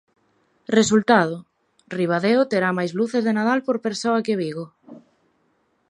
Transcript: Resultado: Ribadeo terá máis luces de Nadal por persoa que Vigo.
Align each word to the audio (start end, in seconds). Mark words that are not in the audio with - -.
Resultado: 0.77 1.37
Ribadeo 1.97 2.41
terá 2.51 2.69
máis 2.77 2.91
luces 2.99 3.21
de 3.23 3.35
Nadal 3.37 3.59
por 3.67 3.77
persoa 3.87 4.23
que 4.25 4.39
Vigo. 4.41 4.65